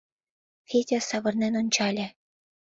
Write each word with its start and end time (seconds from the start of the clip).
Федя 0.69 0.99
савырнен 1.09 1.53
ончале. 1.61 2.07